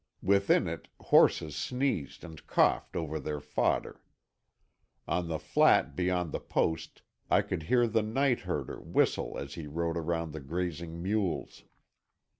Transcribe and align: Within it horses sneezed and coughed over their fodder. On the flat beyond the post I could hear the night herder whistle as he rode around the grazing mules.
Within 0.23 0.67
it 0.67 0.87
horses 0.99 1.55
sneezed 1.55 2.23
and 2.23 2.47
coughed 2.47 2.95
over 2.95 3.19
their 3.19 3.39
fodder. 3.39 4.01
On 5.07 5.27
the 5.27 5.37
flat 5.37 5.95
beyond 5.95 6.31
the 6.31 6.39
post 6.39 7.03
I 7.29 7.43
could 7.43 7.61
hear 7.69 7.85
the 7.85 8.01
night 8.01 8.39
herder 8.39 8.81
whistle 8.81 9.37
as 9.37 9.53
he 9.53 9.67
rode 9.67 9.97
around 9.97 10.31
the 10.33 10.39
grazing 10.39 11.03
mules. 11.03 11.65